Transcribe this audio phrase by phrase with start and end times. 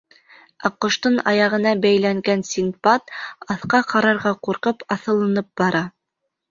[0.69, 3.15] Ә ҡоштоң аяғына бәйләнгән Синдбад,
[3.57, 5.87] аҫҡа ҡарарға ҡурҡып, аҫылынып бара.